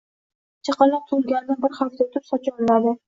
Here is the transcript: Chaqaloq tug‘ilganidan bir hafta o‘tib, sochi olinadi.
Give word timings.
Chaqaloq 0.69 1.05
tug‘ilganidan 1.11 1.59
bir 1.67 1.77
hafta 1.81 2.07
o‘tib, 2.07 2.27
sochi 2.31 2.55
olinadi. 2.57 2.97